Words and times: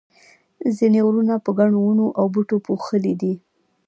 ځینې 0.77 0.99
غرونه 1.05 1.33
په 1.45 1.51
ګڼو 1.57 1.79
ونو 1.83 2.05
او 2.19 2.25
بوټو 2.33 2.57
پوښلي 2.67 3.13
دي. 3.21 3.33